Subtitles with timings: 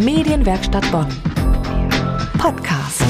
[0.00, 1.08] Medienwerkstatt Bonn.
[2.38, 3.02] Podcast.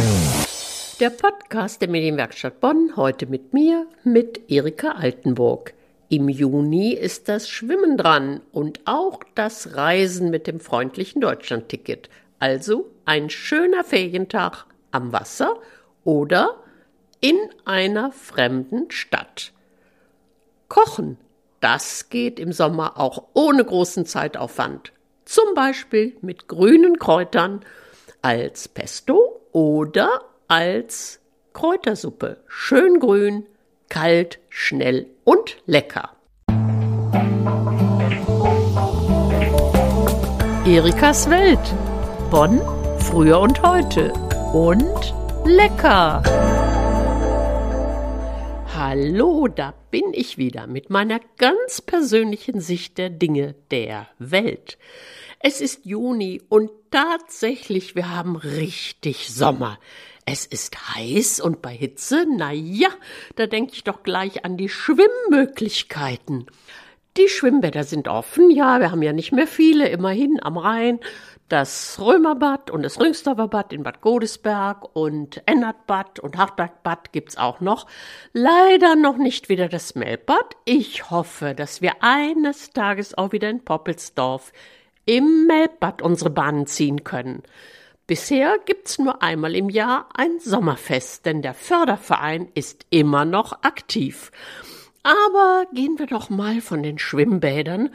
[0.98, 5.72] Der Podcast der Medienwerkstatt Bonn heute mit mir, mit Erika Altenburg.
[6.08, 12.10] Im Juni ist das Schwimmen dran und auch das Reisen mit dem freundlichen Deutschlandticket.
[12.40, 15.58] Also ein schöner Ferientag am Wasser
[16.02, 16.56] oder
[17.20, 19.52] in einer fremden Stadt.
[20.68, 21.18] Kochen,
[21.60, 24.92] das geht im Sommer auch ohne großen Zeitaufwand
[25.30, 27.60] zum Beispiel mit grünen Kräutern
[28.20, 31.20] als Pesto oder als
[31.52, 32.38] Kräutersuppe.
[32.48, 33.46] Schön grün,
[33.88, 36.16] kalt, schnell und lecker.
[40.66, 41.60] Erikas Welt.
[42.32, 42.60] Bonn,
[42.98, 44.12] früher und heute.
[44.52, 46.24] Und lecker.
[48.74, 54.78] Hallo, da bin ich wieder mit meiner ganz persönlichen Sicht der Dinge der Welt.
[55.42, 59.78] Es ist Juni und tatsächlich, wir haben richtig Sommer.
[60.26, 62.90] Es ist heiß und bei Hitze, na ja,
[63.36, 66.44] da denke ich doch gleich an die Schwimmmöglichkeiten.
[67.16, 71.00] Die Schwimmbäder sind offen, ja, wir haben ja nicht mehr viele, immerhin am Rhein.
[71.48, 77.86] Das Römerbad und das Rüngsdorfer in Bad Godesberg und Ennertbad und Hartbergbad gibt's auch noch.
[78.34, 80.54] Leider noch nicht wieder das Melbad.
[80.66, 84.52] Ich hoffe, dass wir eines Tages auch wieder in Poppelsdorf
[85.06, 87.42] im Melbad unsere Bahnen ziehen können.
[88.06, 94.32] Bisher gibt's nur einmal im Jahr ein Sommerfest, denn der Förderverein ist immer noch aktiv.
[95.02, 97.90] Aber gehen wir doch mal von den Schwimmbädern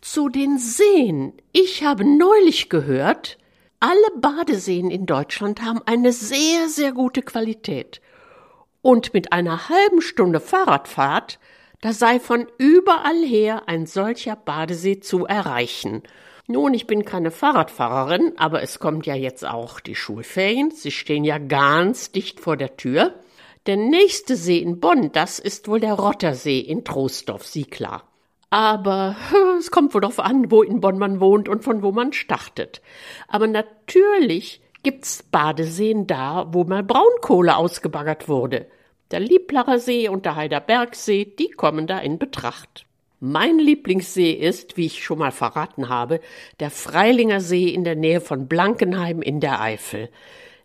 [0.00, 1.32] zu den Seen.
[1.52, 3.38] Ich habe neulich gehört,
[3.80, 8.00] alle Badeseen in Deutschland haben eine sehr, sehr gute Qualität.
[8.82, 11.38] Und mit einer halben Stunde Fahrradfahrt,
[11.80, 16.02] da sei von überall her ein solcher Badesee zu erreichen.
[16.50, 20.72] Nun, ich bin keine Fahrradfahrerin, aber es kommt ja jetzt auch die Schulferien.
[20.72, 23.14] Sie stehen ja ganz dicht vor der Tür.
[23.66, 27.68] Der nächste See in Bonn, das ist wohl der Rottersee in Troisdorf, Sie.
[28.50, 29.14] Aber
[29.60, 32.82] es kommt wohl darauf an, wo in Bonn man wohnt und von wo man startet.
[33.28, 38.66] Aber natürlich gibt's Badeseen da, wo mal Braunkohle ausgebaggert wurde.
[39.12, 42.86] Der Lieplacher See und der Heiderbergsee, die kommen da in Betracht.
[43.22, 46.20] Mein Lieblingssee ist, wie ich schon mal verraten habe,
[46.58, 50.08] der Freilinger See in der Nähe von Blankenheim in der Eifel.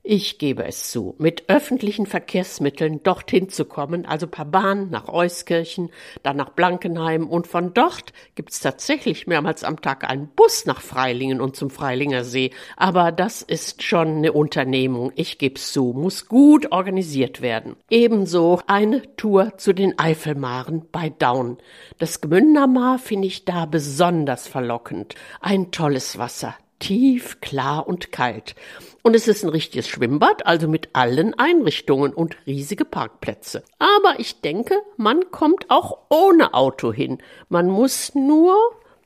[0.08, 5.90] Ich gebe es zu, mit öffentlichen Verkehrsmitteln dorthin zu kommen, also per Bahn nach Euskirchen,
[6.22, 11.42] dann nach Blankenheim und von dort gibt's tatsächlich mehrmals am Tag einen Bus nach Freilingen
[11.42, 12.52] und zum Freilinger See.
[12.78, 17.76] Aber das ist schon eine Unternehmung, ich geb's zu, muss gut organisiert werden.
[17.90, 21.58] Ebenso eine Tour zu den Eifelmaren bei Daun.
[21.98, 25.16] Das Gmünder Maar finde ich da besonders verlockend.
[25.42, 26.54] Ein tolles Wasser,
[26.85, 28.53] tief, klar und kalt.
[29.01, 33.63] Und es ist ein richtiges Schwimmbad, also mit allen Einrichtungen und riesige Parkplätze.
[33.79, 37.18] Aber ich denke, man kommt auch ohne Auto hin.
[37.50, 38.56] Man muss nur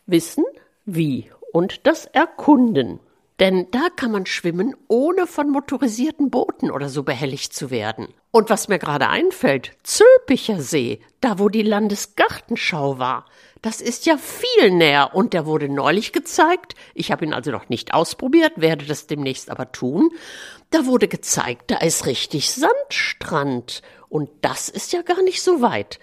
[0.05, 0.43] wissen,
[0.85, 2.99] wie und das erkunden.
[3.39, 8.09] Denn da kann man schwimmen, ohne von motorisierten Booten oder so behelligt zu werden.
[8.31, 13.25] Und was mir gerade einfällt, Zülpicher See, da wo die Landesgartenschau war,
[13.61, 16.75] das ist ja viel näher und der wurde neulich gezeigt.
[16.93, 20.11] Ich habe ihn also noch nicht ausprobiert, werde das demnächst aber tun.
[20.71, 25.99] Da wurde gezeigt, da ist richtig Sandstrand und das ist ja gar nicht so weit.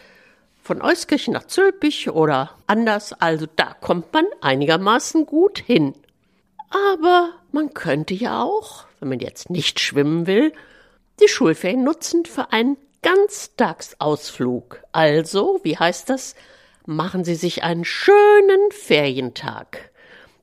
[0.62, 5.94] Von Euskirchen nach Zülpich oder anders, also da kommt man einigermaßen gut hin.
[6.94, 10.52] Aber man könnte ja auch, wenn man jetzt nicht schwimmen will,
[11.20, 14.82] die Schulferien nutzen für einen Ganztagsausflug.
[14.92, 16.34] Also, wie heißt das?
[16.86, 19.90] machen Sie sich einen schönen Ferientag.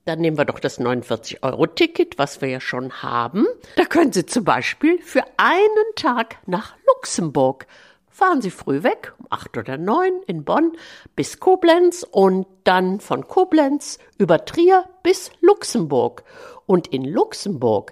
[0.05, 3.47] Dann nehmen wir doch das 49-Euro-Ticket, was wir ja schon haben.
[3.77, 7.65] Da können Sie zum Beispiel für einen Tag nach Luxemburg.
[8.13, 10.73] Fahren Sie früh weg, um acht oder neun in Bonn
[11.15, 16.23] bis Koblenz und dann von Koblenz über Trier bis Luxemburg.
[16.67, 17.91] Und in Luxemburg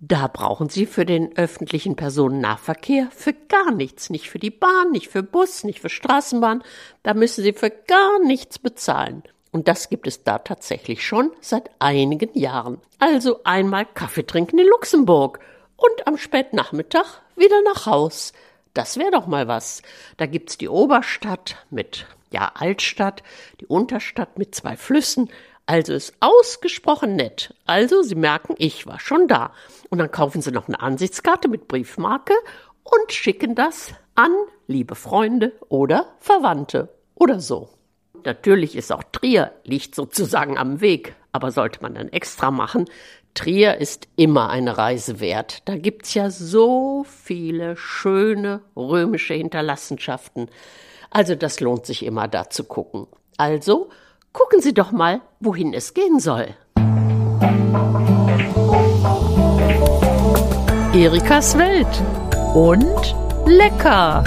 [0.00, 5.08] da brauchen Sie für den öffentlichen Personennahverkehr für gar nichts, nicht für die Bahn, nicht
[5.08, 6.62] für Bus, nicht für Straßenbahn,
[7.02, 9.22] da müssen Sie für gar nichts bezahlen.
[9.50, 12.82] Und das gibt es da tatsächlich schon seit einigen Jahren.
[12.98, 15.38] Also einmal Kaffee trinken in Luxemburg
[15.76, 18.34] und am Spätnachmittag wieder nach Haus.
[18.74, 19.82] Das wäre doch mal was.
[20.16, 23.22] Da gibt's die Oberstadt mit, ja, Altstadt,
[23.60, 25.30] die Unterstadt mit zwei Flüssen,
[25.66, 27.54] also ist ausgesprochen nett.
[27.64, 29.52] Also, Sie merken, ich war schon da.
[29.88, 32.34] Und dann kaufen Sie noch eine Ansichtskarte mit Briefmarke
[32.82, 34.32] und schicken das an
[34.66, 37.70] liebe Freunde oder Verwandte oder so.
[38.24, 42.86] Natürlich ist auch Trier, liegt sozusagen am Weg, aber sollte man dann extra machen,
[43.34, 45.62] Trier ist immer eine Reise wert.
[45.64, 50.48] Da gibt's ja so viele schöne römische Hinterlassenschaften.
[51.10, 53.08] Also das lohnt sich immer da zu gucken.
[53.36, 53.90] Also
[54.32, 56.54] gucken Sie doch mal, wohin es gehen soll.
[60.94, 61.88] Erikas Welt
[62.54, 63.16] und
[63.46, 64.22] lecker.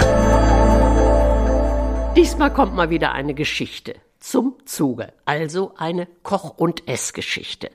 [2.14, 7.70] Diesmal kommt mal wieder eine Geschichte zum Zuge, also eine Koch- und Essgeschichte.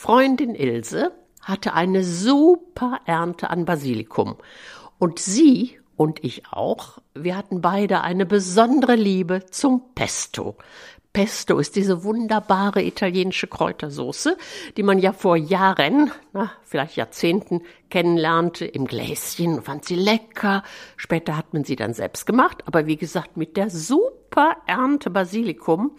[0.00, 1.10] Freundin Ilse
[1.42, 4.36] hatte eine super Ernte an Basilikum
[5.00, 10.56] und sie und ich auch, wir hatten beide eine besondere Liebe zum Pesto.
[11.12, 14.36] Pesto ist diese wunderbare italienische Kräutersoße,
[14.76, 20.62] die man ja vor Jahren, na, vielleicht Jahrzehnten kennenlernte im Gläschen fand sie lecker.
[20.96, 25.90] Später hat man sie dann selbst gemacht, aber wie gesagt, mit der super Ernte Basilikum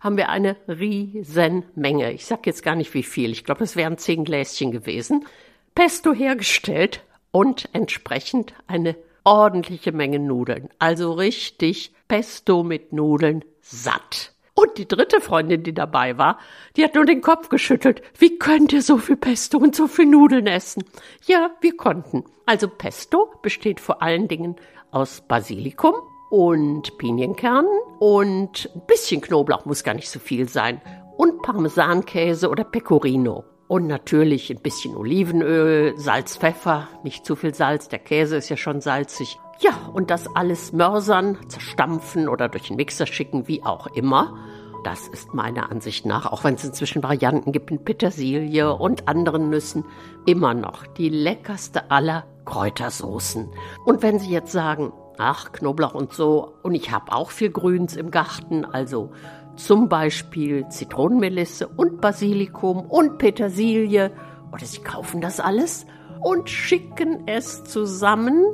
[0.00, 2.12] haben wir eine riesen Menge.
[2.12, 3.30] Ich sag jetzt gar nicht wie viel.
[3.30, 5.26] Ich glaube, es wären zehn Gläschen gewesen.
[5.74, 10.70] Pesto hergestellt und entsprechend eine ordentliche Menge Nudeln.
[10.78, 14.32] Also richtig Pesto mit Nudeln satt.
[14.54, 16.38] Und die dritte Freundin, die dabei war,
[16.76, 18.02] die hat nur den Kopf geschüttelt.
[18.18, 20.84] Wie könnt ihr so viel Pesto und so viel Nudeln essen?
[21.24, 22.24] Ja, wir konnten.
[22.46, 24.56] Also Pesto besteht vor allen Dingen
[24.90, 25.94] aus Basilikum,
[26.30, 30.80] und Pinienkernen und ein bisschen Knoblauch muss gar nicht so viel sein
[31.16, 33.44] und Parmesankäse oder Pecorino.
[33.68, 38.56] Und natürlich ein bisschen Olivenöl, Salz, Pfeffer, nicht zu viel Salz, der Käse ist ja
[38.56, 39.38] schon salzig.
[39.60, 44.38] Ja, und das alles mörsern, zerstampfen oder durch den Mixer schicken, wie auch immer.
[44.82, 49.50] Das ist meiner Ansicht nach, auch wenn es inzwischen Varianten gibt mit Petersilie und anderen
[49.50, 49.84] Nüssen,
[50.26, 53.50] immer noch die leckerste aller Kräutersoßen.
[53.84, 56.54] Und wenn Sie jetzt sagen, ach, Knoblauch und so.
[56.62, 59.10] Und ich habe auch viel Grüns im Garten, also
[59.56, 64.12] zum Beispiel Zitronenmelisse und Basilikum und Petersilie.
[64.52, 65.86] Oder sie kaufen das alles
[66.20, 68.44] und schicken es zusammen,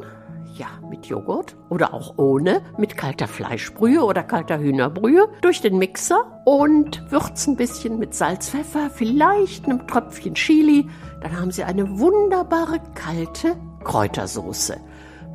[0.56, 6.42] ja, mit Joghurt oder auch ohne, mit kalter Fleischbrühe oder kalter Hühnerbrühe durch den Mixer
[6.44, 10.88] und würzen ein bisschen mit Salz, Pfeffer, vielleicht einem Tröpfchen Chili.
[11.20, 14.80] Dann haben sie eine wunderbare kalte Kräutersoße.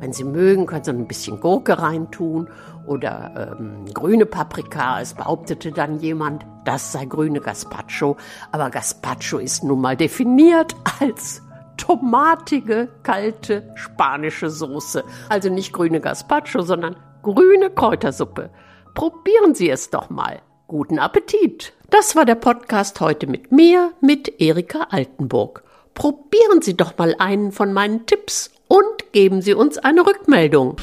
[0.02, 2.50] Wenn Sie mögen, können Sie ein bisschen Gurke reintun
[2.88, 5.00] oder ähm, grüne Paprika.
[5.00, 8.16] Es behauptete dann jemand, das sei grüne Gazpacho.
[8.50, 11.40] Aber Gazpacho ist nun mal definiert als
[11.76, 15.04] tomatige, kalte spanische Soße.
[15.28, 18.50] Also nicht grüne Gazpacho, sondern grüne Kräutersuppe.
[18.96, 20.42] Probieren Sie es doch mal.
[20.66, 21.74] Guten Appetit!
[21.90, 25.62] Das war der Podcast heute mit mir, mit Erika Altenburg.
[25.94, 30.76] Probieren Sie doch mal einen von meinen Tipps und geben Sie uns eine Rückmeldung.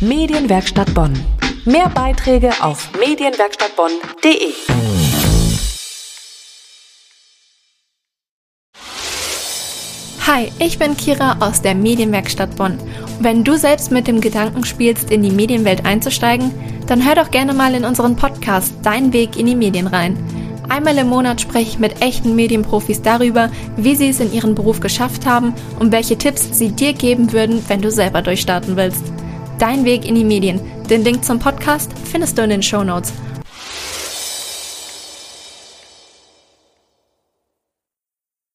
[0.00, 1.14] Medienwerkstatt Bonn.
[1.64, 4.52] Mehr Beiträge auf medienwerkstattbonn.de.
[10.26, 12.78] Hi, ich bin Kira aus der Medienwerkstatt Bonn.
[13.20, 16.52] Wenn du selbst mit dem Gedanken spielst, in die Medienwelt einzusteigen,
[16.88, 20.18] dann hör doch gerne mal in unseren Podcast Dein Weg in die Medien rein.
[20.68, 24.80] Einmal im Monat spreche ich mit echten Medienprofis darüber, wie sie es in ihrem Beruf
[24.80, 29.04] geschafft haben und welche Tipps sie dir geben würden, wenn du selber durchstarten willst.
[29.58, 30.60] Dein Weg in die Medien.
[30.90, 33.12] Den Link zum Podcast findest du in den Show Notes.